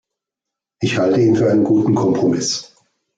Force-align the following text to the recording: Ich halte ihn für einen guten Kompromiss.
Ich 0.81 0.97
halte 0.97 1.21
ihn 1.21 1.35
für 1.35 1.51
einen 1.51 1.63
guten 1.63 1.93
Kompromiss. 1.93 2.75